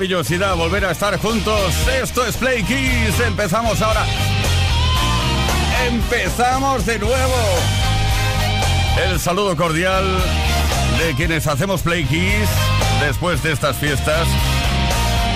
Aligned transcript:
Maravillosidad 0.00 0.56
volver 0.56 0.86
a 0.86 0.92
estar 0.92 1.18
juntos. 1.18 1.74
Esto 2.02 2.24
es 2.24 2.34
Play 2.38 2.62
Kiss. 2.62 3.20
Empezamos 3.20 3.82
ahora. 3.82 4.06
Empezamos 5.88 6.86
de 6.86 6.98
nuevo. 6.98 7.34
El 9.04 9.20
saludo 9.20 9.54
cordial 9.56 10.06
de 10.98 11.14
quienes 11.16 11.46
hacemos 11.46 11.82
Play 11.82 12.04
Kiss 12.04 12.48
después 13.02 13.42
de 13.42 13.52
estas 13.52 13.76
fiestas. 13.76 14.26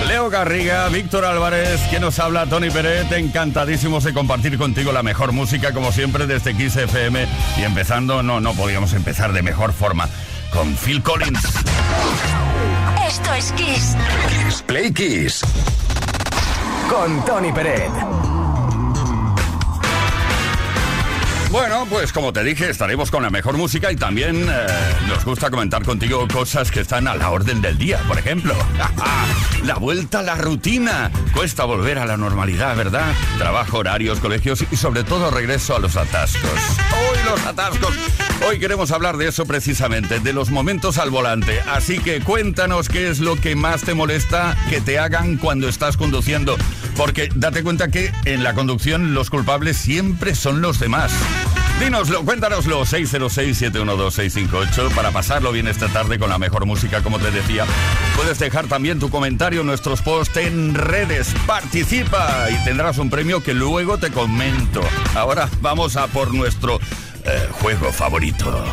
Leo 0.07 0.31
Garriga, 0.31 0.89
Víctor 0.89 1.25
Álvarez, 1.25 1.79
quien 1.91 2.01
nos 2.01 2.17
habla, 2.17 2.47
Tony 2.47 2.71
Peret, 2.71 3.11
encantadísimos 3.11 4.03
de 4.03 4.15
compartir 4.15 4.57
contigo 4.57 4.91
la 4.91 5.03
mejor 5.03 5.31
música, 5.31 5.73
como 5.73 5.91
siempre, 5.91 6.25
desde 6.25 6.57
Kiss 6.57 6.75
FM. 6.75 7.27
Y 7.59 7.61
empezando, 7.61 8.23
no, 8.23 8.39
no 8.39 8.53
podíamos 8.55 8.93
empezar 8.93 9.31
de 9.31 9.43
mejor 9.43 9.73
forma, 9.73 10.09
con 10.51 10.75
Phil 10.75 11.03
Collins. 11.03 11.43
Esto 13.07 13.33
es 13.33 13.51
Kiss. 13.53 13.95
Kiss 14.29 14.61
Play 14.61 14.91
Kiss. 14.91 15.41
con 16.89 17.23
Tony 17.25 17.51
Peret. 17.51 18.14
Bueno, 21.55 21.87
pues 21.89 22.11
como 22.11 22.33
te 22.33 22.43
dije, 22.43 22.69
estaremos 22.69 23.09
con 23.09 23.23
la 23.23 23.29
mejor 23.29 23.55
música 23.55 23.89
y 23.89 23.95
también 23.95 24.45
eh, 24.45 24.67
nos 25.07 25.23
gusta 25.23 25.49
comentar 25.49 25.85
contigo 25.85 26.27
cosas 26.27 26.69
que 26.69 26.81
están 26.81 27.07
a 27.07 27.15
la 27.15 27.31
orden 27.31 27.61
del 27.61 27.77
día. 27.77 27.97
Por 28.09 28.19
ejemplo, 28.19 28.53
la 29.63 29.75
vuelta 29.75 30.19
a 30.19 30.23
la 30.23 30.35
rutina. 30.35 31.09
Cuesta 31.33 31.63
volver 31.63 31.97
a 31.97 32.05
la 32.05 32.17
normalidad, 32.17 32.75
¿verdad? 32.75 33.15
Trabajo, 33.37 33.77
horarios, 33.77 34.19
colegios 34.19 34.65
y 34.69 34.75
sobre 34.75 35.05
todo 35.05 35.31
regreso 35.31 35.77
a 35.77 35.79
los 35.79 35.95
atascos. 35.95 36.51
Hoy 36.91 37.17
los 37.23 37.45
atascos. 37.45 37.95
Hoy 38.45 38.59
queremos 38.59 38.91
hablar 38.91 39.15
de 39.15 39.29
eso 39.29 39.45
precisamente, 39.45 40.19
de 40.19 40.33
los 40.33 40.51
momentos 40.51 40.97
al 40.97 41.09
volante. 41.09 41.61
Así 41.71 41.99
que 41.99 42.19
cuéntanos 42.19 42.89
qué 42.89 43.09
es 43.09 43.19
lo 43.21 43.37
que 43.37 43.55
más 43.55 43.83
te 43.83 43.93
molesta 43.93 44.57
que 44.69 44.81
te 44.81 44.99
hagan 44.99 45.37
cuando 45.37 45.69
estás 45.69 45.95
conduciendo. 45.95 46.57
Porque 46.95 47.29
date 47.35 47.63
cuenta 47.63 47.89
que 47.89 48.11
en 48.25 48.43
la 48.43 48.53
conducción 48.53 49.13
los 49.13 49.29
culpables 49.29 49.77
siempre 49.77 50.35
son 50.35 50.61
los 50.61 50.79
demás. 50.79 51.11
Dínoslo, 51.79 52.23
cuéntanoslo, 52.23 52.85
606-712-658 52.85 54.95
para 54.95 55.11
pasarlo 55.11 55.51
bien 55.51 55.67
esta 55.67 55.89
tarde 55.89 56.17
con 56.17 56.29
la 56.29 56.37
mejor 56.37 56.65
música, 56.65 57.03
como 57.03 57.19
te 57.19 57.31
decía. 57.31 57.65
Puedes 58.15 58.39
dejar 58.39 58.67
también 58.67 58.99
tu 58.99 59.09
comentario 59.09 59.59
en 59.61 59.67
nuestros 59.67 60.01
posts 60.01 60.37
en 60.37 60.73
redes. 60.73 61.35
Participa 61.45 62.47
y 62.49 62.55
tendrás 62.63 62.97
un 62.97 63.09
premio 63.09 63.43
que 63.43 63.53
luego 63.53 63.97
te 63.97 64.09
comento. 64.09 64.81
Ahora 65.15 65.49
vamos 65.61 65.97
a 65.97 66.07
por 66.07 66.33
nuestro 66.33 66.79
eh, 67.25 67.49
juego 67.51 67.91
favorito. 67.91 68.63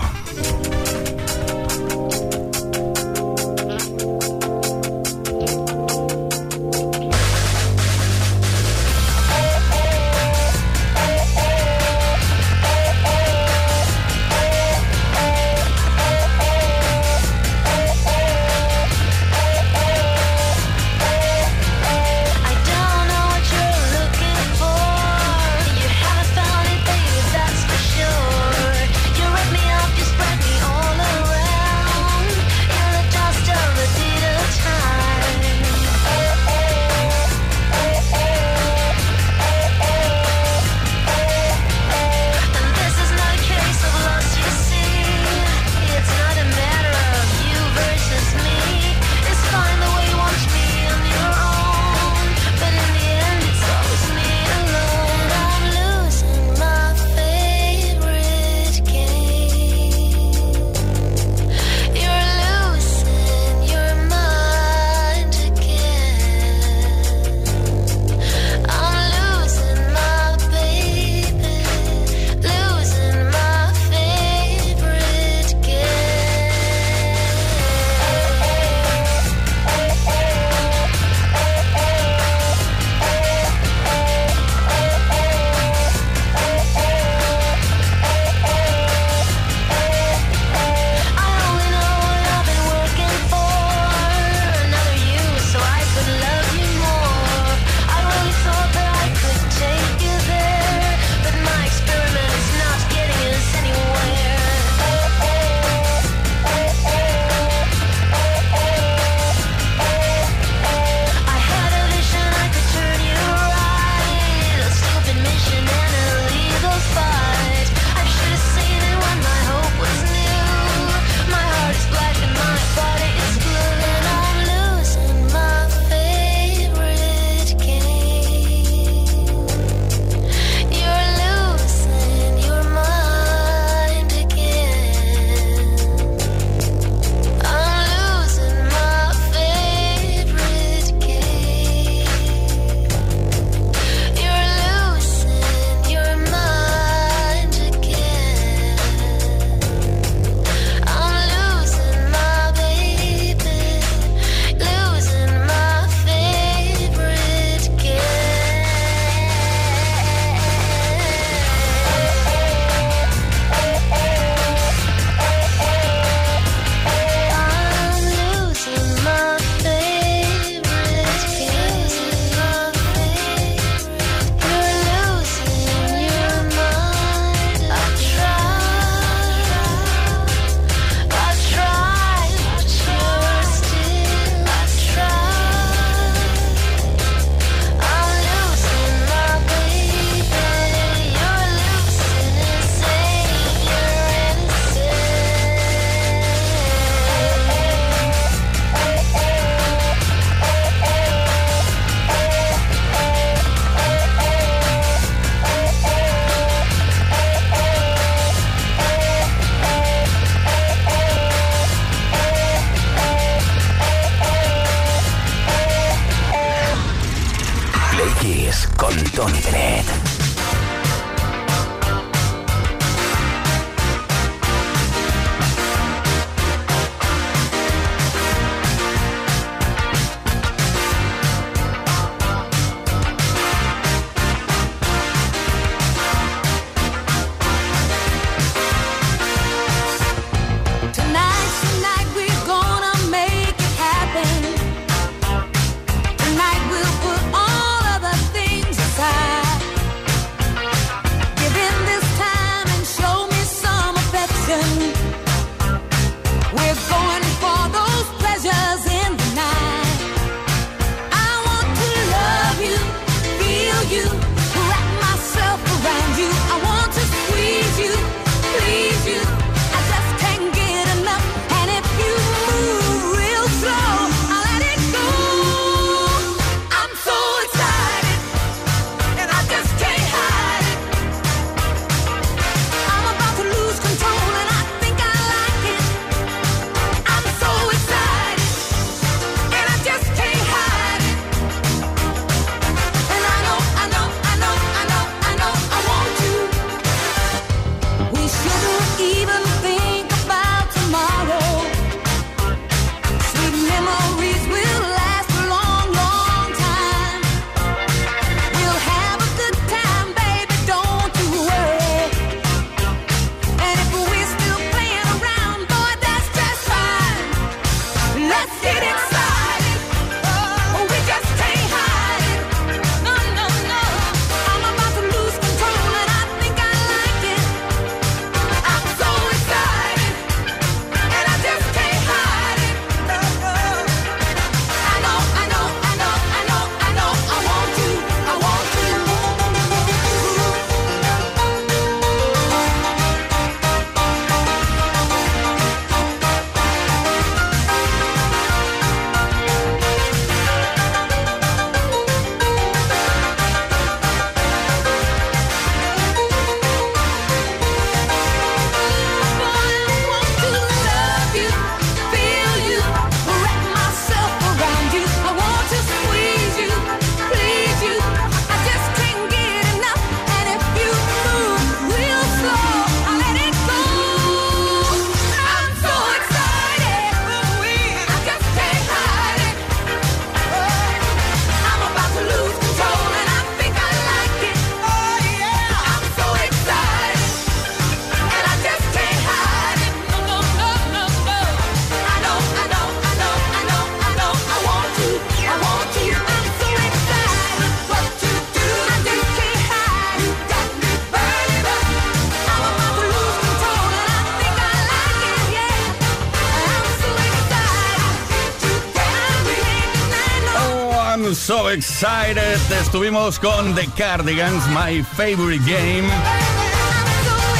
Excited. 412.03 412.81
Estuvimos 412.81 413.39
con 413.39 413.77
The 413.77 413.87
Cardigans, 413.97 414.67
My 414.69 415.05
Favorite 415.05 415.65
Game. 415.65 416.09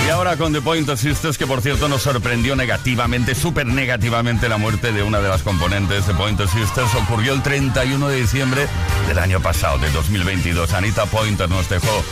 Y 0.05 0.11
ahora 0.11 0.37
con 0.37 0.53
The 0.53 0.61
Pointer 0.61 0.99
Sisters, 0.99 1.39
que 1.39 1.47
por 1.47 1.61
cierto 1.63 1.89
nos 1.89 2.03
sorprendió 2.03 2.57
negativamente, 2.57 3.37
súper 3.37 3.67
negativamente 3.67 4.49
la 4.49 4.57
muerte 4.57 4.91
de 4.91 5.05
una 5.05 5.21
de 5.21 5.29
las 5.29 5.43
componentes 5.43 6.09
de 6.09 6.15
Pointer 6.15 6.49
Sisters. 6.49 6.93
Ocurrió 6.97 7.35
el 7.35 7.43
31 7.43 8.09
de 8.09 8.17
diciembre 8.17 8.67
del 9.07 9.21
año 9.21 9.41
pasado, 9.41 9.79
de 9.79 9.91
2022. 9.91 10.73
Anita 10.73 11.07
Pointer 11.07 11.49
nos 11.49 11.69
dejó 11.69 12.05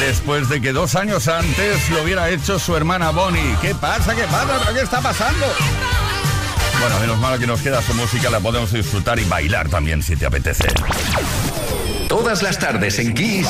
después 0.00 0.50
de 0.50 0.60
que 0.60 0.72
dos 0.72 0.94
años 0.94 1.26
antes 1.26 1.88
lo 1.88 2.02
hubiera 2.02 2.28
hecho 2.28 2.58
su 2.58 2.76
hermana 2.76 3.10
Bonnie. 3.10 3.56
¿Qué 3.62 3.74
pasa? 3.74 4.14
¿Qué 4.14 4.24
pasa? 4.24 4.72
¿Qué 4.74 4.80
está 4.80 5.00
pasando? 5.00 5.46
Bueno, 6.80 7.00
menos 7.00 7.18
mal 7.18 7.38
que 7.38 7.46
nos 7.46 7.60
queda 7.60 7.82
su 7.82 7.92
música, 7.94 8.30
la 8.30 8.40
podemos 8.40 8.72
disfrutar 8.72 9.18
y 9.18 9.24
bailar 9.24 9.68
también 9.68 10.02
si 10.02 10.16
te 10.16 10.26
apetece. 10.26 10.68
Todas 12.08 12.42
las 12.42 12.58
tardes 12.58 12.98
en 12.98 13.14
Kiss. 13.14 13.48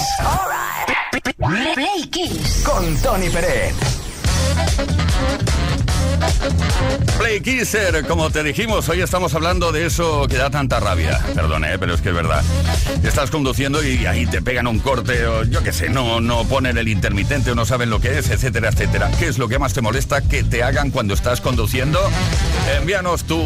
Play 1.75 2.09
Kiss. 2.11 2.63
Con 2.65 2.97
Tony 3.03 3.29
Pérez. 3.29 3.75
Play 7.19 7.41
Kisser, 7.41 8.07
como 8.07 8.31
te 8.31 8.43
dijimos, 8.43 8.89
hoy 8.89 9.01
estamos 9.01 9.35
hablando 9.35 9.73
de 9.73 9.87
eso 9.87 10.27
que 10.29 10.37
da 10.37 10.51
tanta 10.51 10.79
rabia. 10.81 11.21
Perdone, 11.35 11.75
¿eh? 11.75 11.79
pero 11.79 11.95
es 11.95 12.01
que 12.01 12.11
es 12.11 12.15
verdad. 12.15 12.45
Estás 13.03 13.31
conduciendo 13.31 13.83
y 13.83 14.07
ahí 14.07 14.27
te 14.27 14.41
pegan 14.41 14.67
un 14.67 14.79
corte 14.79 15.27
o 15.27 15.45
yo 15.45 15.63
qué 15.63 15.73
sé, 15.73 15.89
no, 15.89 16.21
no 16.21 16.45
ponen 16.45 16.79
el 16.79 16.89
intermitente 16.89 17.51
o 17.51 17.55
no 17.55 17.67
saben 17.67 17.91
lo 17.91 18.01
que 18.01 18.19
es, 18.19 18.31
etcétera, 18.31 18.69
etcétera. 18.69 19.11
¿Qué 19.19 19.27
es 19.29 19.39
lo 19.39 19.49
que 19.49 19.59
más 19.59 19.73
te 19.73 19.81
molesta 19.81 20.21
que 20.23 20.45
te 20.45 20.63
hagan 20.63 20.91
cuando 20.91 21.15
estás 21.15 21.41
conduciendo? 21.41 21.99
Envíanos 22.77 23.25
tu 23.25 23.41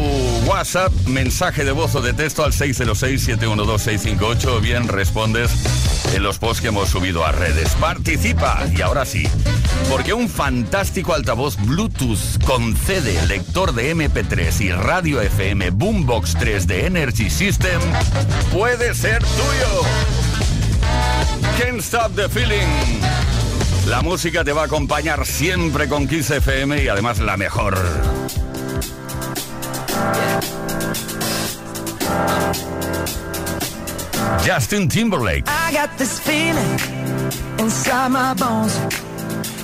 WhatsApp, 0.45 0.93
mensaje 1.07 1.65
de 1.65 1.71
voz 1.71 1.95
o 1.95 2.01
de 2.01 2.13
texto 2.13 2.43
al 2.43 2.51
606-712-658 2.53 4.45
o 4.45 4.59
bien 4.61 4.87
respondes 4.87 5.51
en 6.13 6.21
los 6.23 6.37
posts 6.37 6.61
que 6.61 6.67
hemos 6.67 6.89
subido 6.89 7.25
a 7.25 7.31
redes. 7.31 7.69
Participa 7.79 8.63
y 8.75 8.81
ahora 8.81 9.05
sí, 9.05 9.27
porque 9.89 10.13
un 10.13 10.29
fantástico 10.29 11.13
altavoz 11.13 11.57
Bluetooth 11.57 12.43
con 12.45 12.75
CD, 12.75 13.25
lector 13.27 13.73
de 13.73 13.95
MP3 13.95 14.61
y 14.61 14.71
radio 14.71 15.21
FM 15.21 15.71
Boombox 15.71 16.35
3 16.35 16.67
de 16.67 16.85
Energy 16.85 17.29
System 17.29 17.81
puede 18.51 18.93
ser 18.93 19.23
tuyo. 19.23 19.81
Can't 21.59 21.79
Stop 21.79 22.15
the 22.15 22.29
Feeling. 22.29 22.67
La 23.87 24.01
música 24.01 24.43
te 24.43 24.53
va 24.53 24.63
a 24.63 24.65
acompañar 24.65 25.25
siempre 25.25 25.87
con 25.87 26.07
Kiss 26.07 26.31
FM 26.31 26.83
y 26.83 26.87
además 26.87 27.19
la 27.19 27.37
mejor. 27.37 27.77
Justin 34.45 34.89
Timberlake. 34.89 35.45
I 35.47 35.71
got 35.73 35.89
this 35.97 36.19
feeling. 36.19 36.77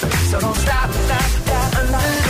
so 0.00 0.40
don't 0.40 0.56
stop, 0.56 0.90
stop, 0.90 1.22
stop. 1.22 2.21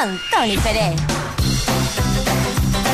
Con 0.00 0.18
Tony 0.30 0.56
Pérez. 0.56 0.94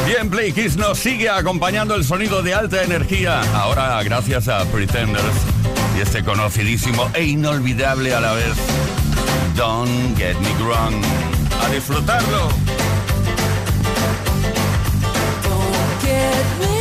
Bien, 0.07 0.29
Play 0.29 0.53
Kiss 0.53 0.77
nos 0.77 0.99
sigue 0.99 1.31
acompañando 1.31 1.95
el 1.95 2.05
sonido 2.05 2.43
de 2.43 2.53
alta 2.53 2.83
energía. 2.83 3.43
Ahora, 3.55 4.03
gracias 4.03 4.49
a 4.49 4.65
Pretenders 4.65 5.23
y 5.97 6.01
este 6.01 6.25
conocidísimo 6.25 7.09
e 7.15 7.25
inolvidable 7.25 8.13
a 8.13 8.21
la 8.21 8.33
vez. 8.33 8.57
Don't 9.55 10.17
get 10.19 10.35
me 10.41 10.53
wrong. 10.65 11.01
A 11.65 11.69
disfrutarlo. 11.71 12.49
Don't 15.45 16.03
get 16.03 16.45
me 16.59 16.76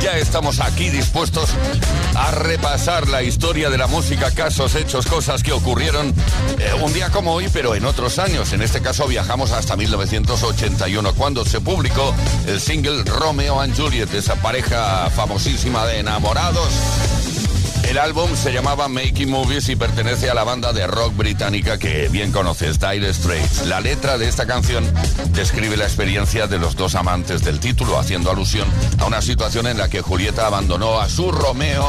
ya 0.00 0.18
estamos 0.18 0.58
aquí 0.58 0.90
dispuestos 0.90 1.50
a 2.16 2.32
repasar 2.32 3.08
la 3.08 3.22
historia 3.22 3.70
de 3.70 3.78
la 3.78 3.86
música, 3.86 4.32
casos, 4.32 4.74
hechos, 4.74 5.06
cosas 5.06 5.44
que 5.44 5.52
ocurrieron 5.52 6.12
eh, 6.58 6.72
un 6.82 6.92
día 6.92 7.10
como 7.10 7.34
hoy, 7.34 7.48
pero 7.52 7.76
en 7.76 7.84
otros 7.84 8.18
años. 8.18 8.52
En 8.52 8.62
este 8.62 8.80
caso 8.80 9.06
viajamos 9.06 9.52
hasta 9.52 9.76
1981, 9.76 11.14
cuando 11.14 11.44
se 11.44 11.60
publicó 11.60 12.12
el 12.48 12.60
single 12.60 13.04
Romeo 13.04 13.60
and 13.60 13.76
Juliet, 13.76 14.12
esa 14.12 14.34
pareja 14.36 15.08
famosísima 15.10 15.86
de 15.86 16.00
enamorados. 16.00 16.70
El 17.94 18.00
álbum 18.00 18.34
se 18.34 18.52
llamaba 18.52 18.88
Making 18.88 19.30
Movies 19.30 19.68
y 19.68 19.76
pertenece 19.76 20.28
a 20.28 20.34
la 20.34 20.42
banda 20.42 20.72
de 20.72 20.84
rock 20.84 21.16
británica 21.16 21.78
que 21.78 22.08
bien 22.08 22.32
conoces, 22.32 22.80
Dire 22.80 23.14
Straits. 23.14 23.66
La 23.68 23.80
letra 23.80 24.18
de 24.18 24.26
esta 24.28 24.46
canción 24.46 24.84
describe 25.28 25.76
la 25.76 25.84
experiencia 25.84 26.48
de 26.48 26.58
los 26.58 26.74
dos 26.74 26.96
amantes 26.96 27.44
del 27.44 27.60
título, 27.60 27.96
haciendo 27.96 28.32
alusión 28.32 28.66
a 28.98 29.04
una 29.04 29.22
situación 29.22 29.68
en 29.68 29.78
la 29.78 29.88
que 29.88 30.02
Julieta 30.02 30.44
abandonó 30.48 30.98
a 30.98 31.08
su 31.08 31.30
Romeo 31.30 31.88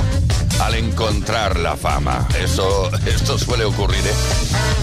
al 0.60 0.76
encontrar 0.76 1.58
la 1.58 1.76
fama. 1.76 2.28
Eso, 2.40 2.92
esto 3.08 3.40
suele 3.40 3.66
ocurrir, 3.66 4.06
¿eh? 4.06 4.14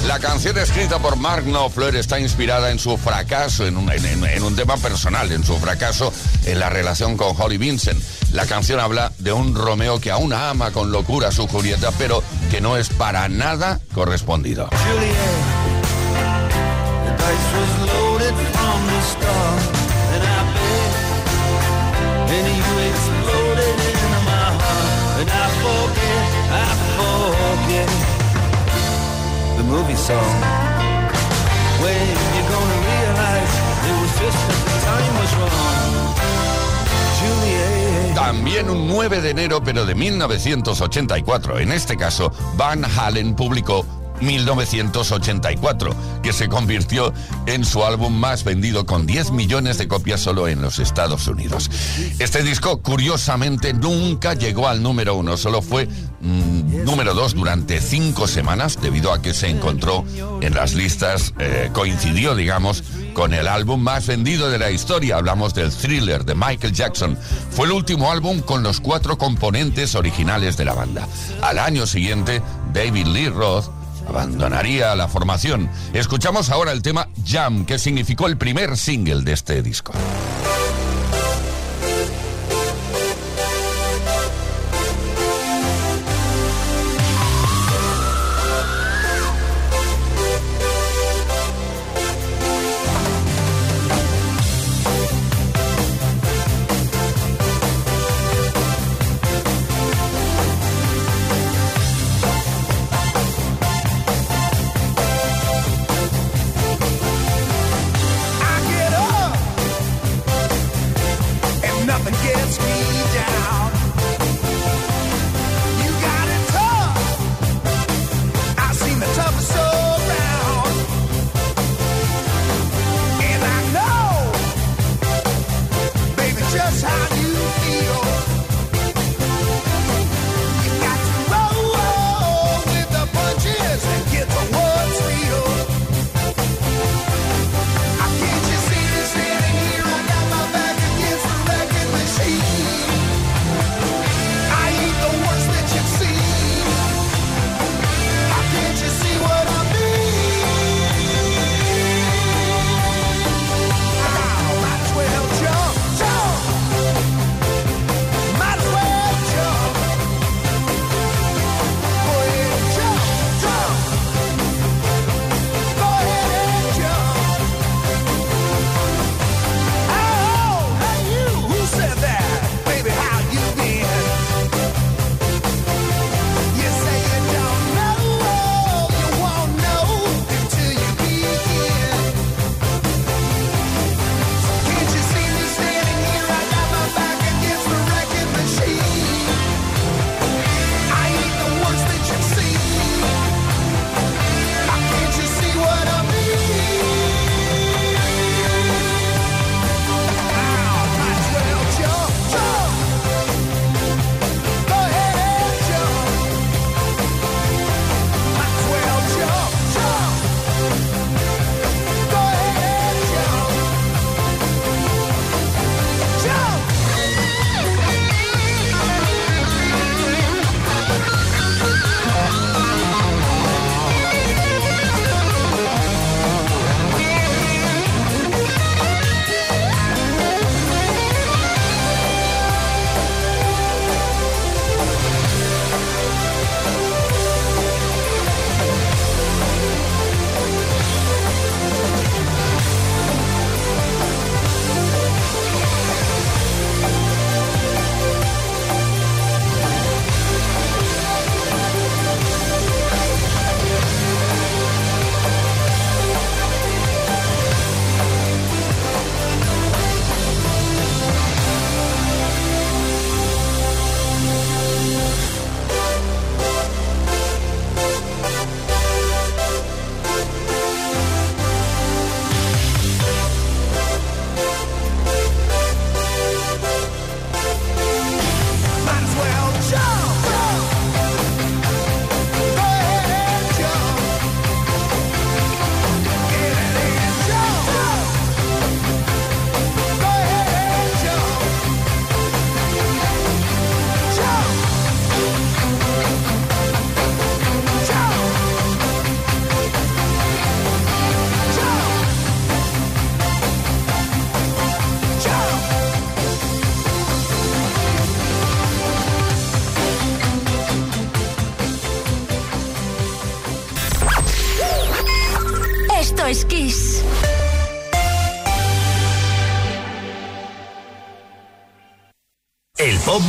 La 0.08 0.18
canción 0.18 0.58
escrita 0.58 0.98
por 0.98 1.14
Mark 1.14 1.44
Knopfler 1.44 1.94
está 1.94 2.18
inspirada 2.18 2.72
en 2.72 2.80
su 2.80 2.96
fracaso, 2.98 3.64
en 3.64 3.76
un, 3.76 3.92
en- 3.92 4.42
un 4.42 4.56
tema 4.56 4.76
personal, 4.76 5.30
en 5.30 5.44
su 5.44 5.56
fracaso 5.58 6.12
en 6.46 6.58
la 6.58 6.68
relación 6.68 7.16
con 7.16 7.40
Holly 7.40 7.58
Vincent. 7.58 8.02
La 8.32 8.46
canción 8.46 8.80
habla 8.80 9.12
de 9.18 9.32
un 9.32 9.54
Romeo 9.54 10.00
que 10.00 10.10
aún 10.10 10.32
ama 10.32 10.70
con 10.70 10.90
locura 10.90 11.28
a 11.28 11.32
su 11.32 11.46
Julieta, 11.46 11.90
pero 11.98 12.22
que 12.50 12.62
no 12.62 12.78
es 12.78 12.88
para 12.88 13.28
nada 13.28 13.78
correspondido. 13.94 14.68
Juliet, 37.22 37.81
También 38.22 38.70
un 38.70 38.87
9 38.87 39.20
de 39.20 39.30
enero, 39.30 39.64
pero 39.64 39.85
de 39.85 39.96
1984. 39.96 41.58
En 41.58 41.72
este 41.72 41.96
caso, 41.96 42.30
Van 42.56 42.85
Halen 42.85 43.35
publicó 43.35 43.85
1984, 44.22 45.94
que 46.22 46.32
se 46.32 46.48
convirtió 46.48 47.12
en 47.46 47.64
su 47.64 47.85
álbum 47.85 48.14
más 48.14 48.44
vendido 48.44 48.87
con 48.87 49.06
10 49.06 49.32
millones 49.32 49.78
de 49.78 49.88
copias 49.88 50.20
solo 50.20 50.48
en 50.48 50.62
los 50.62 50.78
Estados 50.78 51.26
Unidos. 51.26 51.70
Este 52.18 52.42
disco, 52.42 52.80
curiosamente, 52.80 53.74
nunca 53.74 54.35
llegó 54.35 54.68
al 54.68 54.82
número 54.82 55.16
uno, 55.16 55.37
solo 55.37 55.62
fue 55.62 55.87
mm, 55.87 56.85
número 56.85 57.14
dos 57.14 57.35
durante 57.35 57.80
cinco 57.80 58.26
semanas, 58.26 58.78
debido 58.80 59.12
a 59.12 59.20
que 59.20 59.35
se 59.35 59.48
encontró 59.48 60.04
en 60.40 60.54
las 60.54 60.74
listas, 60.74 61.35
eh, 61.38 61.70
coincidió, 61.72 62.35
digamos, 62.35 62.85
con 63.12 63.35
el 63.35 63.46
álbum 63.48 63.80
más 63.80 64.06
vendido 64.06 64.50
de 64.50 64.58
la 64.58 64.70
historia. 64.70 65.16
Hablamos 65.16 65.54
del 65.54 65.70
thriller 65.70 66.24
de 66.24 66.35
Michael 66.35 66.72
Jackson. 66.72 67.18
Fue 67.50 67.66
el 67.66 67.72
último 67.72 68.11
álbum 68.11 68.40
con 68.40 68.62
los 68.62 68.80
cuatro 68.80 69.18
componentes 69.18 69.94
originales 69.94 70.56
de 70.56 70.64
la 70.64 70.74
banda. 70.74 71.06
Al 71.42 71.58
año 71.58 71.87
siguiente, 71.87 72.42
David 72.72 73.06
Lee 73.06 73.28
Roth 73.28 73.81
abandonaría 74.08 74.94
la 74.94 75.08
formación. 75.08 75.70
Escuchamos 75.92 76.50
ahora 76.50 76.72
el 76.72 76.82
tema 76.82 77.08
Jam, 77.26 77.64
que 77.64 77.78
significó 77.78 78.26
el 78.26 78.36
primer 78.36 78.76
single 78.76 79.22
de 79.22 79.32
este 79.32 79.62
disco. 79.62 79.92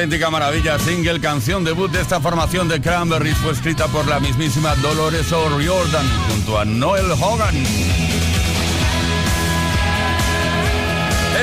Auténtica 0.00 0.30
maravilla, 0.30 0.78
single, 0.78 1.20
canción 1.20 1.62
debut 1.62 1.90
de 1.90 2.00
esta 2.00 2.20
formación 2.20 2.68
de 2.68 2.80
Cranberries 2.80 3.36
fue 3.36 3.52
escrita 3.52 3.86
por 3.88 4.08
la 4.08 4.18
mismísima 4.18 4.74
Dolores 4.76 5.30
O'Riordan 5.30 6.06
junto 6.26 6.58
a 6.58 6.64
Noel 6.64 7.10
Hogan. 7.12 7.54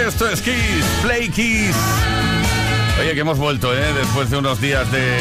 Esto 0.08 0.28
es 0.28 0.42
Kiss, 0.42 0.56
Play 1.04 1.30
Kiss. 1.30 1.76
Oye, 3.00 3.14
que 3.14 3.20
hemos 3.20 3.38
vuelto, 3.38 3.72
¿eh? 3.78 3.94
Después 3.94 4.32
de 4.32 4.38
unos 4.38 4.60
días 4.60 4.92
de... 4.92 5.20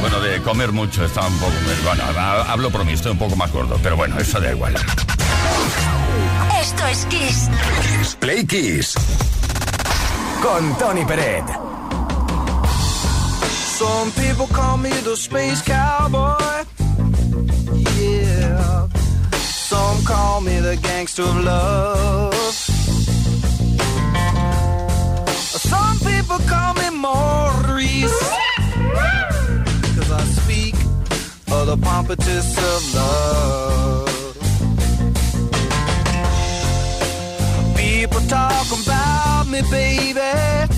Bueno, 0.00 0.18
de 0.20 0.40
comer 0.40 0.72
mucho, 0.72 1.04
estaba 1.04 1.26
un 1.26 1.38
poco... 1.38 1.52
Bueno, 1.84 2.04
ha- 2.18 2.50
hablo 2.50 2.70
por 2.70 2.86
mí, 2.86 2.92
estoy 2.94 3.12
un 3.12 3.18
poco 3.18 3.36
más 3.36 3.52
gordo, 3.52 3.78
pero 3.82 3.98
bueno, 3.98 4.18
eso 4.18 4.40
da 4.40 4.50
igual. 4.50 4.74
Esto 6.58 6.86
es 6.86 7.04
Kiss. 7.04 7.50
Play 8.18 8.46
Kiss. 8.46 8.94
Con 10.42 10.74
Tony 10.78 11.04
Peret. 11.04 11.67
Some 13.78 14.10
people 14.10 14.48
call 14.48 14.76
me 14.76 14.90
the 14.90 15.16
space 15.16 15.62
cowboy. 15.62 16.64
Yeah. 17.96 18.88
Some 19.38 20.04
call 20.04 20.40
me 20.40 20.58
the 20.58 20.76
gangster 20.82 21.22
of 21.22 21.44
love. 21.44 22.34
Some 25.72 25.98
people 26.00 26.38
call 26.48 26.74
me 26.74 26.90
Maurice. 26.90 28.18
Cause 29.94 30.10
I 30.10 30.24
speak 30.40 30.74
of 31.52 31.66
the 31.68 31.76
pompatus 31.76 32.58
of 32.58 32.94
love. 32.96 34.08
People 37.76 38.20
talk 38.22 38.66
about 38.82 39.46
me, 39.46 39.62
baby 39.70 40.77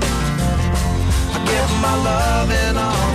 I 1.51 1.53
get 1.53 1.69
my 1.81 1.95
loving 1.97 2.77
on 2.77 2.93
the 2.93 3.10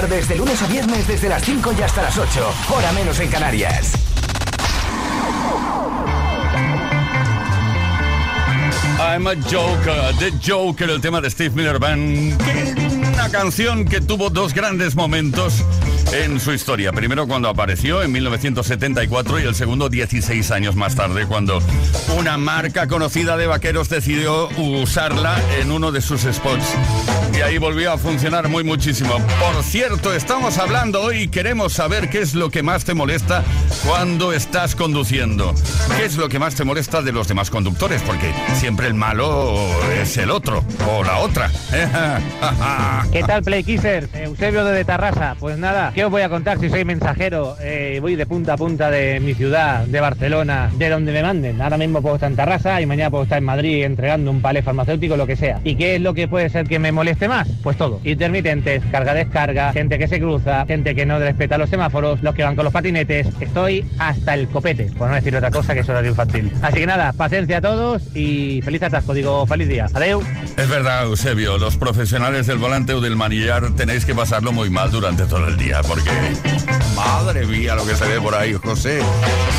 tardes, 0.00 0.28
de 0.28 0.36
lunes 0.36 0.62
a 0.62 0.68
viernes, 0.68 1.08
desde 1.08 1.28
las 1.28 1.42
5 1.42 1.74
y 1.76 1.82
hasta 1.82 2.02
las 2.02 2.16
8. 2.16 2.54
Hora 2.70 2.92
menos 2.92 3.18
en 3.18 3.28
Canarias. 3.30 3.94
I'm 9.00 9.26
a 9.26 9.34
Joker, 9.50 10.14
The 10.20 10.32
Joker, 10.46 10.88
el 10.90 11.00
tema 11.00 11.20
de 11.20 11.28
Steve 11.30 11.50
Miller 11.56 11.80
Band. 11.80 12.40
Una 13.12 13.28
canción 13.30 13.86
que 13.86 14.00
tuvo 14.00 14.30
dos 14.30 14.54
grandes 14.54 14.94
momentos 14.94 15.64
en 16.12 16.38
su 16.38 16.52
historia. 16.52 16.92
Primero 16.92 17.26
cuando 17.26 17.48
apareció 17.48 18.00
en 18.00 18.12
1974 18.12 19.40
y 19.40 19.42
el 19.42 19.56
segundo 19.56 19.88
16 19.88 20.52
años 20.52 20.76
más 20.76 20.94
tarde 20.94 21.26
cuando 21.26 21.60
una 22.16 22.38
marca 22.38 22.86
conocida 22.86 23.36
de 23.36 23.48
vaqueros 23.48 23.88
decidió 23.88 24.48
usarla 24.56 25.42
en 25.60 25.72
uno 25.72 25.90
de 25.90 26.00
sus 26.02 26.20
spots. 26.22 26.66
Y 27.38 27.40
ahí 27.40 27.56
volvió 27.58 27.92
a 27.92 27.98
funcionar 27.98 28.48
muy 28.48 28.64
muchísimo. 28.64 29.12
Por 29.12 29.62
cierto, 29.62 30.12
estamos 30.12 30.58
hablando 30.58 31.00
hoy 31.02 31.28
queremos 31.28 31.72
saber 31.72 32.10
qué 32.10 32.20
es 32.20 32.34
lo 32.34 32.50
que 32.50 32.64
más 32.64 32.84
te 32.84 32.94
molesta 32.94 33.44
cuando 33.86 34.32
estás 34.32 34.74
conduciendo. 34.74 35.54
¿Qué 35.96 36.04
es 36.04 36.16
lo 36.16 36.28
que 36.28 36.40
más 36.40 36.56
te 36.56 36.64
molesta 36.64 37.00
de 37.00 37.12
los 37.12 37.28
demás 37.28 37.48
conductores? 37.50 38.02
Porque 38.02 38.32
siempre 38.54 38.88
el 38.88 38.94
malo 38.94 39.56
es 40.02 40.16
el 40.16 40.32
otro 40.32 40.64
o 40.90 41.04
la 41.04 41.18
otra. 41.18 41.48
¿Qué 43.12 43.22
tal, 43.22 43.44
Play 43.44 43.62
Kisser? 43.62 44.08
Eusebio 44.14 44.64
de 44.64 44.84
Tarrasa. 44.84 45.36
Pues 45.38 45.58
nada, 45.58 45.92
¿qué 45.94 46.04
os 46.04 46.10
voy 46.10 46.22
a 46.22 46.28
contar 46.28 46.58
si 46.58 46.68
soy 46.68 46.84
mensajero? 46.84 47.56
Eh, 47.60 47.98
voy 48.00 48.16
de 48.16 48.26
punta 48.26 48.54
a 48.54 48.56
punta 48.56 48.90
de 48.90 49.20
mi 49.20 49.34
ciudad, 49.34 49.86
de 49.86 50.00
Barcelona, 50.00 50.72
de 50.76 50.88
donde 50.88 51.12
me 51.12 51.22
manden. 51.22 51.62
Ahora 51.62 51.78
mismo 51.78 52.02
puedo 52.02 52.16
estar 52.16 52.32
en 52.32 52.36
Tarrasa 52.36 52.80
y 52.80 52.86
mañana 52.86 53.10
puedo 53.10 53.22
estar 53.22 53.38
en 53.38 53.44
Madrid 53.44 53.84
entregando 53.84 54.28
un 54.32 54.42
palé 54.42 54.62
farmacéutico, 54.62 55.16
lo 55.16 55.28
que 55.28 55.36
sea. 55.36 55.60
¿Y 55.62 55.76
qué 55.76 55.94
es 55.94 56.00
lo 56.00 56.14
que 56.14 56.26
puede 56.26 56.50
ser 56.50 56.66
que 56.66 56.80
me 56.80 56.90
moleste 56.90 57.27
más? 57.28 57.48
Pues 57.62 57.76
todo. 57.76 58.00
Intermitentes, 58.04 58.82
carga-descarga, 58.90 59.72
gente 59.72 59.98
que 59.98 60.08
se 60.08 60.18
cruza, 60.18 60.64
gente 60.66 60.94
que 60.94 61.06
no 61.06 61.18
respeta 61.18 61.58
los 61.58 61.70
semáforos, 61.70 62.22
los 62.22 62.34
que 62.34 62.42
van 62.42 62.56
con 62.56 62.64
los 62.64 62.72
patinetes. 62.72 63.28
Estoy 63.40 63.84
hasta 63.98 64.34
el 64.34 64.48
copete, 64.48 64.90
por 64.96 65.08
no 65.08 65.14
decir 65.14 65.34
otra 65.36 65.50
cosa 65.50 65.74
que 65.74 65.80
es 65.80 65.88
horario 65.88 66.10
infantil. 66.10 66.52
Así 66.62 66.78
que 66.78 66.86
nada, 66.86 67.12
paciencia 67.12 67.58
a 67.58 67.60
todos 67.60 68.02
y 68.14 68.60
feliz 68.62 68.82
atasco. 68.82 69.14
Digo, 69.14 69.46
feliz 69.46 69.68
día. 69.68 69.86
Adeu. 69.94 70.22
Es 70.56 70.68
verdad, 70.68 71.04
Eusebio, 71.04 71.58
los 71.58 71.76
profesionales 71.76 72.46
del 72.46 72.58
volante 72.58 72.92
o 72.94 73.00
del 73.00 73.16
manillar 73.16 73.74
tenéis 73.76 74.04
que 74.04 74.14
pasarlo 74.14 74.52
muy 74.52 74.70
mal 74.70 74.90
durante 74.90 75.24
todo 75.24 75.46
el 75.48 75.56
día, 75.56 75.80
porque 75.86 76.10
Madre 76.98 77.46
mía, 77.46 77.76
lo 77.76 77.86
que 77.86 77.94
se 77.94 78.04
ve 78.06 78.20
por 78.20 78.34
ahí, 78.34 78.54
José. 78.54 79.00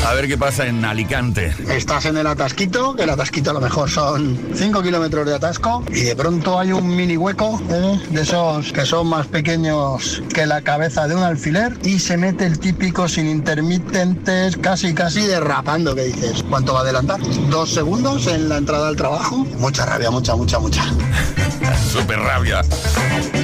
A 0.06 0.12
ver 0.12 0.28
qué 0.28 0.36
pasa 0.36 0.66
en 0.66 0.84
Alicante. 0.84 1.54
Estás 1.70 2.04
en 2.04 2.16
el 2.18 2.26
atasquito, 2.26 2.94
que 2.94 3.04
el 3.04 3.10
atasquito 3.10 3.50
a 3.50 3.54
lo 3.54 3.60
mejor 3.60 3.88
son 3.88 4.38
5 4.54 4.82
kilómetros 4.82 5.26
de 5.26 5.34
atasco 5.34 5.82
y 5.88 6.02
de 6.02 6.16
pronto 6.16 6.58
hay 6.58 6.72
un 6.72 6.94
mini 6.94 7.16
hueco 7.16 7.59
¿eh? 7.70 8.00
de 8.10 8.22
esos 8.22 8.72
que 8.72 8.84
son 8.86 9.08
más 9.08 9.26
pequeños 9.26 10.22
que 10.34 10.46
la 10.46 10.62
cabeza 10.62 11.06
de 11.08 11.14
un 11.14 11.22
alfiler 11.22 11.76
y 11.82 11.98
se 11.98 12.16
mete 12.16 12.46
el 12.46 12.58
típico 12.58 13.08
sin 13.08 13.26
intermitentes 13.28 14.56
casi 14.56 14.94
casi 14.94 15.22
derrapando 15.22 15.94
que 15.94 16.04
dices. 16.04 16.44
¿Cuánto 16.48 16.74
va 16.74 16.80
a 16.80 16.82
adelantar? 16.82 17.20
Dos 17.50 17.72
segundos 17.72 18.26
en 18.26 18.48
la 18.48 18.58
entrada 18.58 18.88
al 18.88 18.96
trabajo. 18.96 19.38
Mucha 19.58 19.86
rabia, 19.86 20.10
mucha, 20.10 20.36
mucha, 20.36 20.58
mucha. 20.58 20.84
Super 21.90 22.18
rabia. 22.18 22.62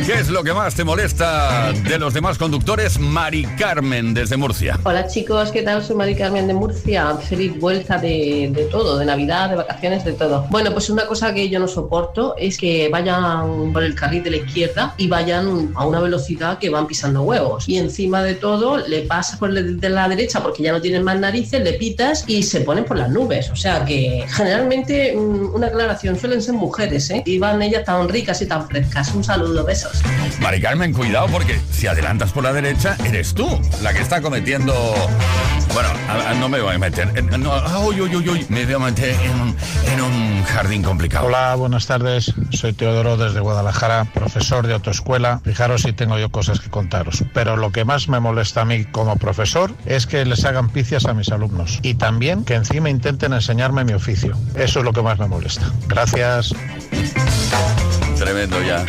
¿Qué 0.06 0.14
es 0.14 0.28
lo 0.28 0.44
que 0.44 0.52
más 0.52 0.76
te 0.76 0.84
molesta 0.84 1.72
de 1.72 1.98
los 1.98 2.14
demás 2.14 2.38
conductores? 2.38 3.00
Mari 3.00 3.44
Carmen 3.58 4.14
desde 4.14 4.36
Murcia. 4.36 4.78
Hola 4.84 5.08
chicos, 5.08 5.50
¿qué 5.50 5.62
tal? 5.62 5.82
Soy 5.82 5.96
Mari 5.96 6.14
Carmen 6.14 6.46
de 6.46 6.54
Murcia. 6.54 7.16
Feliz 7.16 7.58
vuelta 7.58 7.98
de, 7.98 8.68
todo, 8.70 8.98
de 8.98 9.04
Navidad, 9.04 9.50
de 9.50 9.56
vacaciones, 9.56 10.04
de 10.04 10.12
todo. 10.12 10.46
Bueno, 10.48 10.72
pues 10.72 10.90
una 10.90 11.06
cosa 11.06 11.34
que 11.34 11.48
yo 11.48 11.58
no 11.58 11.66
soporto 11.66 12.36
es 12.38 12.56
que 12.56 12.88
vayan 12.88 13.72
por 13.72 13.82
el 13.82 13.96
carril 13.96 14.22
de 14.22 14.30
la 14.30 14.36
izquierda 14.36 14.94
y 14.96 15.08
vayan 15.08 15.72
a 15.74 15.84
una 15.84 16.00
velocidad 16.00 16.58
que 16.58 16.70
van 16.70 16.86
pisando 16.86 17.22
huevos. 17.22 17.68
Y 17.68 17.78
encima 17.78 18.22
de 18.22 18.34
todo 18.34 18.76
le 18.76 19.02
pasas 19.02 19.40
por 19.40 19.52
de 19.52 19.88
la 19.88 20.08
derecha 20.08 20.40
porque 20.40 20.62
ya 20.62 20.72
no 20.72 20.80
tienen 20.80 21.02
más 21.02 21.18
narices, 21.18 21.64
le 21.64 21.72
pitas 21.72 22.24
y 22.28 22.44
se 22.44 22.60
ponen 22.60 22.84
por 22.84 22.96
las 22.96 23.10
nubes. 23.10 23.50
O 23.50 23.56
sea 23.56 23.84
que 23.84 24.24
generalmente, 24.28 25.16
mm, 25.16 25.52
una 25.52 25.66
aclaración, 25.66 26.16
suelen 26.16 26.40
ser 26.40 26.54
mujeres, 26.54 27.10
¿eh? 27.10 27.24
Y 27.26 27.38
van 27.38 27.60
ellas 27.60 27.84
tan 27.84 27.95
ricas 28.04 28.40
y 28.42 28.46
tan 28.46 28.66
frescas. 28.68 29.12
Un 29.14 29.24
saludo, 29.24 29.64
besos. 29.64 30.02
Mari 30.40 30.60
Carmen, 30.60 30.92
cuidado 30.92 31.26
porque 31.28 31.58
si 31.72 31.86
adelantas 31.86 32.32
por 32.32 32.44
la 32.44 32.52
derecha, 32.52 32.96
eres 33.04 33.34
tú 33.34 33.60
la 33.82 33.92
que 33.92 34.00
está 34.02 34.20
cometiendo... 34.20 34.74
Bueno, 35.72 35.88
a- 36.08 36.30
a- 36.30 36.34
no 36.34 36.48
me 36.48 36.60
voy 36.60 36.74
a 36.74 36.78
meter... 36.78 37.10
en- 37.16 37.28
no, 37.42 37.52
uy, 37.80 37.96
me 38.48 38.64
voy 38.64 38.74
a 38.74 38.78
meter 38.78 39.14
en 39.22 39.40
un, 39.40 39.56
en 39.92 40.00
un 40.00 40.44
jardín 40.44 40.82
complicado. 40.82 41.26
Hola, 41.26 41.54
buenas 41.54 41.86
tardes. 41.86 42.32
Soy 42.52 42.72
Teodoro 42.72 43.16
desde 43.16 43.40
Guadalajara, 43.40 44.04
profesor 44.12 44.66
de 44.66 44.74
autoescuela. 44.74 45.40
Fijaros 45.44 45.82
si 45.82 45.92
tengo 45.92 46.18
yo 46.18 46.30
cosas 46.30 46.60
que 46.60 46.70
contaros. 46.70 47.24
Pero 47.34 47.56
lo 47.56 47.72
que 47.72 47.84
más 47.84 48.08
me 48.08 48.20
molesta 48.20 48.62
a 48.62 48.64
mí 48.64 48.84
como 48.86 49.16
profesor 49.16 49.74
es 49.86 50.06
que 50.06 50.24
les 50.24 50.44
hagan 50.44 50.70
picias 50.70 51.04
a 51.06 51.14
mis 51.14 51.30
alumnos. 51.30 51.78
Y 51.82 51.94
también 51.94 52.44
que 52.44 52.54
encima 52.54 52.88
intenten 52.88 53.32
enseñarme 53.34 53.84
mi 53.84 53.92
oficio. 53.92 54.36
Eso 54.54 54.78
es 54.78 54.84
lo 54.84 54.92
que 54.92 55.02
más 55.02 55.18
me 55.18 55.26
molesta. 55.26 55.70
Gracias. 55.88 56.54
Tremendo 58.26 58.60
ya. 58.60 58.84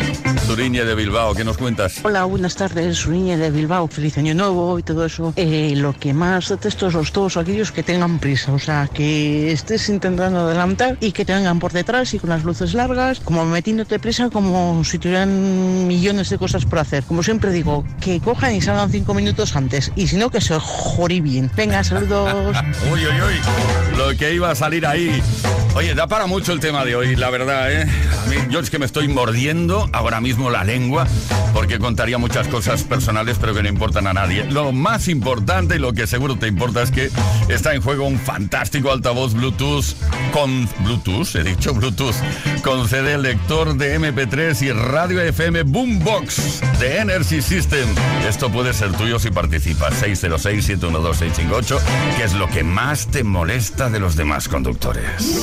Zuriñe 0.48 0.84
de 0.84 0.96
Bilbao, 0.96 1.32
¿qué 1.32 1.44
nos 1.44 1.58
cuentas? 1.58 2.00
Hola, 2.02 2.24
buenas 2.24 2.56
tardes, 2.56 3.06
Niña 3.06 3.36
de 3.36 3.52
Bilbao, 3.52 3.86
feliz 3.86 4.18
año 4.18 4.34
nuevo 4.34 4.80
y 4.80 4.82
todo 4.82 5.04
eso. 5.04 5.32
Eh, 5.36 5.74
lo 5.76 5.92
que 5.92 6.12
más 6.12 6.48
detesto 6.48 6.90
son 6.90 7.04
todos 7.04 7.36
aquellos 7.36 7.70
que 7.70 7.84
tengan 7.84 8.18
prisa, 8.18 8.50
o 8.52 8.58
sea, 8.58 8.88
que 8.92 9.52
estés 9.52 9.88
intentando 9.90 10.40
adelantar 10.40 10.96
y 11.00 11.12
que 11.12 11.24
te 11.24 11.34
vengan 11.34 11.60
por 11.60 11.70
detrás 11.70 12.14
y 12.14 12.18
con 12.18 12.30
las 12.30 12.42
luces 12.42 12.74
largas, 12.74 13.20
como 13.20 13.44
metiéndote 13.44 14.00
prisa 14.00 14.28
como 14.28 14.82
si 14.82 14.98
tuvieran 14.98 15.86
millones 15.86 16.30
de 16.30 16.38
cosas 16.38 16.64
por 16.64 16.80
hacer. 16.80 17.04
Como 17.04 17.22
siempre 17.22 17.52
digo, 17.52 17.84
que 18.00 18.18
cojan 18.18 18.56
y 18.56 18.60
salgan 18.60 18.90
cinco 18.90 19.14
minutos 19.14 19.54
antes 19.54 19.92
y 19.94 20.08
si 20.08 20.16
no, 20.16 20.30
que 20.30 20.40
se 20.40 20.58
jori 20.58 21.20
bien. 21.20 21.48
Venga, 21.54 21.84
saludos. 21.84 22.56
Uy, 22.92 23.06
uy, 23.06 23.20
uy. 23.20 23.96
Lo 23.96 24.16
que 24.16 24.34
iba 24.34 24.50
a 24.50 24.56
salir 24.56 24.84
ahí. 24.84 25.22
Oye, 25.74 25.94
da 25.94 26.08
para 26.08 26.26
mucho 26.26 26.52
el 26.52 26.58
tema 26.58 26.84
de 26.84 26.96
hoy, 26.96 27.14
la 27.14 27.30
verdad, 27.30 27.70
¿eh? 27.70 27.86
A 28.22 28.26
mí, 28.26 28.36
yo 28.50 28.58
es 28.58 28.70
que 28.70 28.78
me 28.78 28.86
estoy 28.86 29.06
mordiendo 29.06 29.27
ahora 29.92 30.22
mismo 30.22 30.48
la 30.48 30.64
lengua 30.64 31.06
porque 31.52 31.78
contaría 31.78 32.16
muchas 32.16 32.48
cosas 32.48 32.82
personales 32.82 33.36
pero 33.38 33.52
que 33.52 33.62
no 33.62 33.68
importan 33.68 34.06
a 34.06 34.14
nadie. 34.14 34.44
Lo 34.44 34.72
más 34.72 35.06
importante 35.06 35.76
y 35.76 35.78
lo 35.78 35.92
que 35.92 36.06
seguro 36.06 36.36
te 36.36 36.46
importa 36.46 36.82
es 36.82 36.90
que 36.90 37.10
está 37.48 37.74
en 37.74 37.82
juego 37.82 38.06
un 38.06 38.18
fantástico 38.18 38.90
altavoz 38.90 39.34
Bluetooth 39.34 39.84
con 40.32 40.66
Bluetooth, 40.80 41.34
he 41.34 41.44
dicho 41.44 41.74
Bluetooth, 41.74 42.14
con 42.64 42.88
CD 42.88 43.18
lector 43.18 43.76
de 43.76 44.00
MP3 44.00 44.62
y 44.62 44.72
radio 44.72 45.20
FM 45.20 45.64
Boombox 45.64 46.62
de 46.78 46.98
Energy 46.98 47.42
System. 47.42 47.86
Esto 48.26 48.50
puede 48.50 48.72
ser 48.72 48.92
tuyo 48.92 49.18
si 49.18 49.30
participas. 49.30 50.02
606-712-658, 50.02 51.78
que 52.16 52.24
es 52.24 52.32
lo 52.32 52.48
que 52.48 52.64
más 52.64 53.08
te 53.08 53.24
molesta 53.24 53.90
de 53.90 54.00
los 54.00 54.16
demás 54.16 54.48
conductores. 54.48 55.38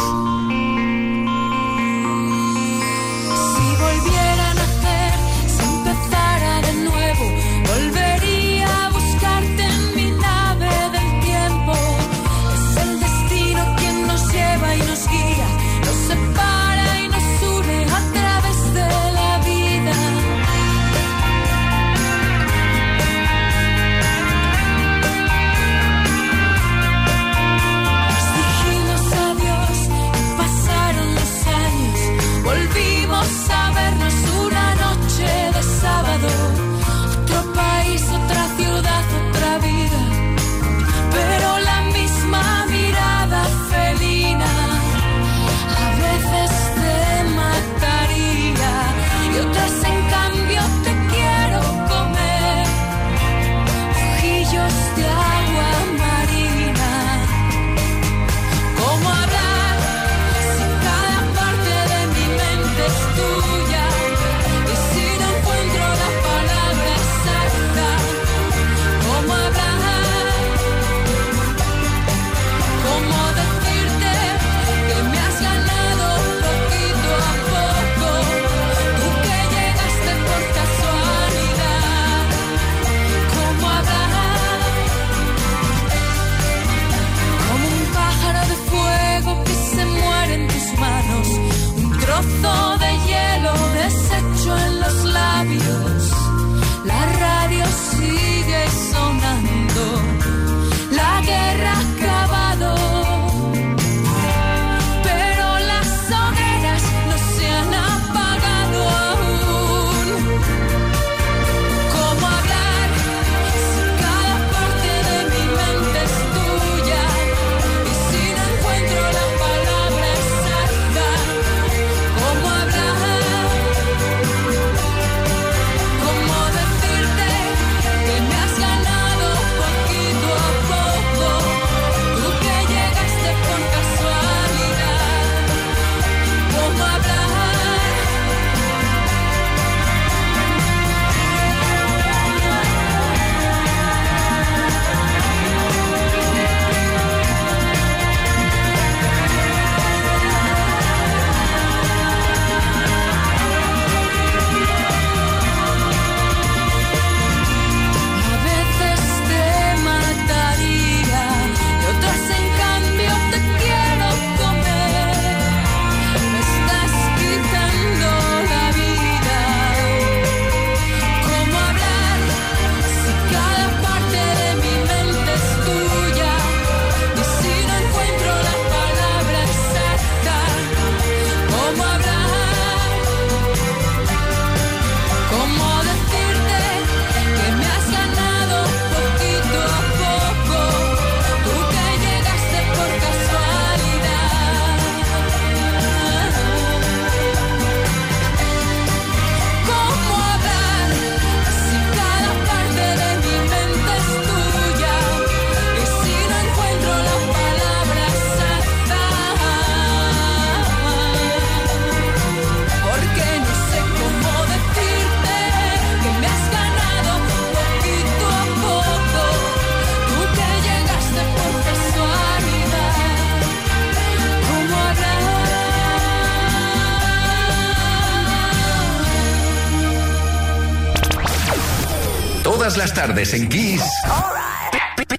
las 232.85 232.93
tardes 232.93 233.33
en 233.33 233.49
Kiss. 233.49 233.81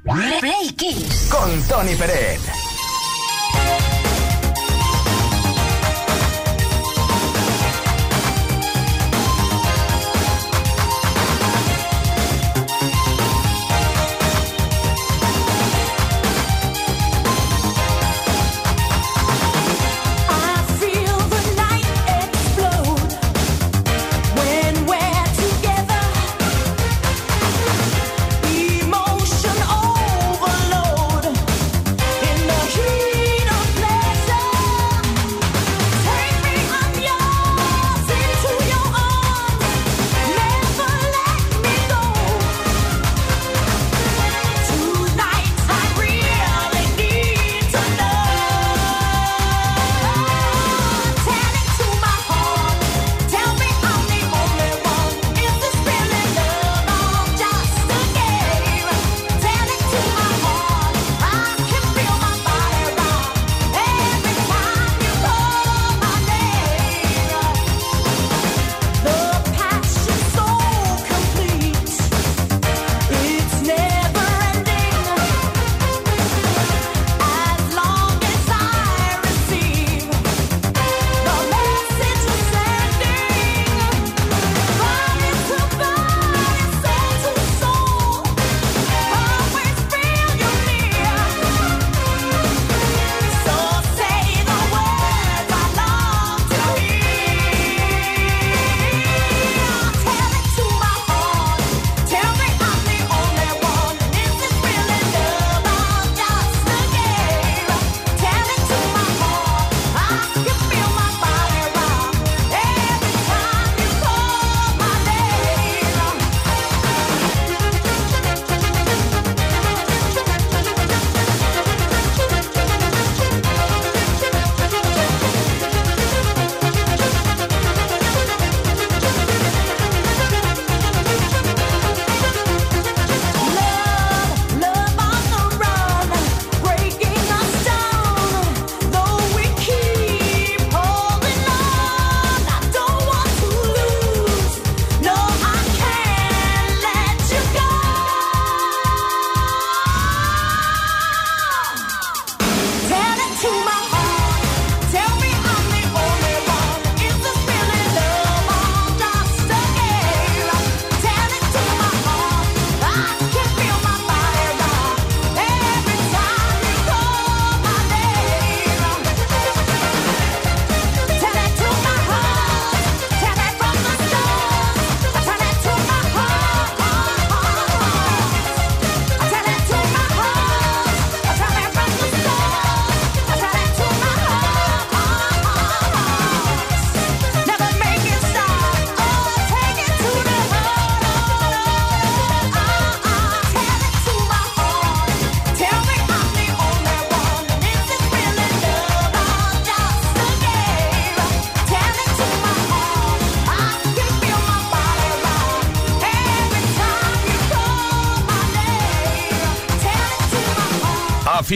Right. 0.05 0.39
Play 0.39 0.71
Kiss. 0.77 1.29
Con 1.29 1.61
Tony 1.67 1.97
Pérez. 1.97 2.66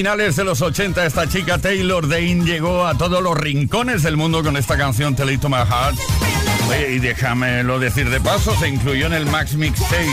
finales 0.01 0.34
de 0.34 0.44
los 0.44 0.62
80 0.62 1.05
esta 1.05 1.28
chica 1.28 1.59
Taylor 1.59 2.09
Dane 2.09 2.42
llegó 2.46 2.86
a 2.86 2.96
todos 2.96 3.22
los 3.22 3.36
rincones 3.36 4.03
del 4.03 4.16
mundo 4.16 4.42
con 4.42 4.57
esta 4.57 4.78
canción 4.78 5.14
Tell 5.14 5.28
It 5.28 5.42
To 5.42 5.51
My 5.51 5.57
Heart. 5.57 5.98
Decir 7.78 8.09
de 8.09 8.18
paso, 8.18 8.57
se 8.59 8.68
incluyó 8.68 9.09
en 9.09 9.12
el 9.12 9.26
Max 9.26 9.57
Mix 9.57 9.78
6. 9.90 10.09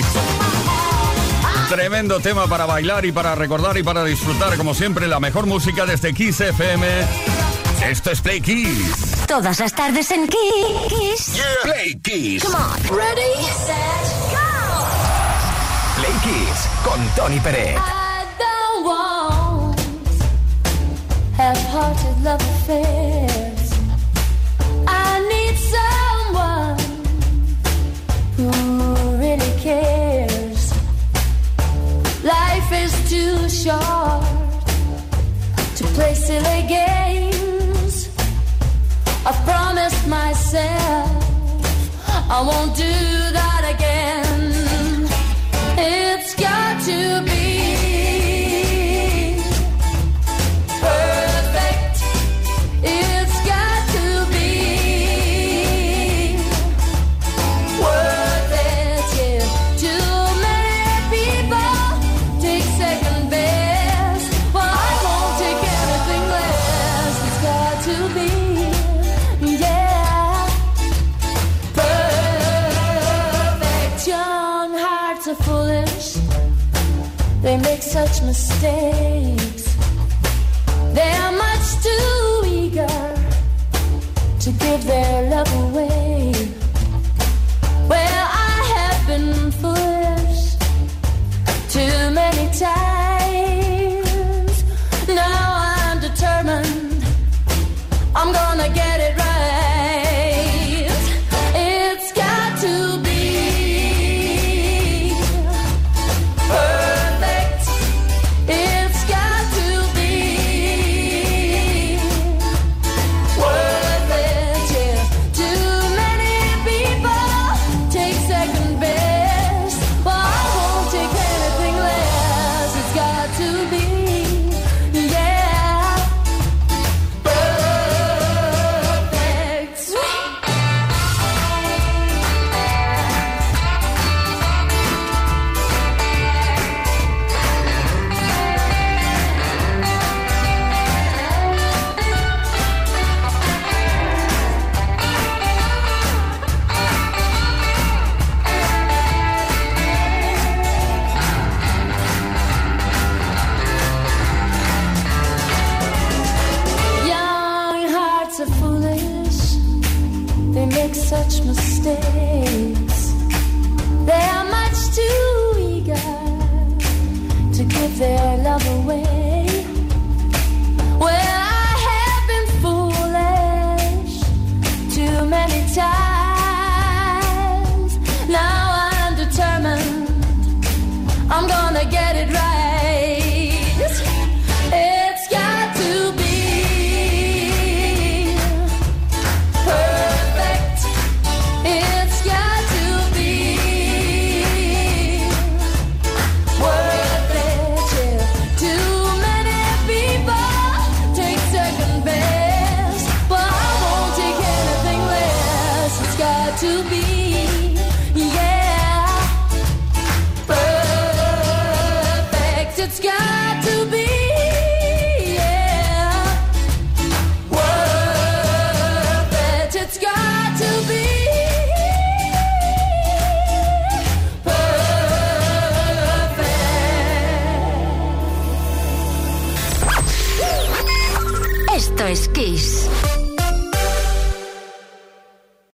Tremendo 1.70 2.20
tema 2.20 2.48
para 2.48 2.66
bailar 2.66 3.06
y 3.06 3.14
para 3.14 3.34
recordar 3.36 3.78
y 3.78 3.84
para 3.84 4.04
disfrutar, 4.04 4.58
como 4.58 4.74
siempre, 4.74 5.08
la 5.08 5.22
mejor 5.22 5.46
música 5.46 5.86
desde 5.86 6.14
Kiss 6.14 6.42
FM. 6.42 6.86
Esto 7.90 8.12
es 8.12 8.20
Play 8.20 8.42
Kiss. 8.42 9.26
Todas 9.26 9.58
las 9.58 9.74
tardes 9.74 10.12
en 10.12 10.28
Kiss. 10.28 11.42
Play 11.64 11.98
Kiss. 12.04 12.44
Come 12.44 12.58
on. 12.58 12.98
Ready, 12.98 13.42
set, 13.66 14.06
go. 14.32 14.86
Play 15.96 16.14
Kiss 16.24 16.68
con 16.84 17.00
Tony 17.16 17.40
Pérez. 17.40 17.78
hearted 21.80 22.18
love 22.24 22.42
affairs. 22.56 23.70
I 25.06 25.10
need 25.34 25.56
someone 25.76 26.80
who 28.38 28.50
really 29.24 29.54
cares. 29.68 30.62
Life 32.24 32.70
is 32.84 32.94
too 33.14 33.38
short 33.64 34.64
to 35.78 35.84
play 35.96 36.14
silly 36.16 36.62
games. 36.80 37.94
I've 39.28 39.42
promised 39.50 40.08
myself 40.08 41.12
I 42.38 42.40
won't 42.50 42.76
do. 42.76 43.17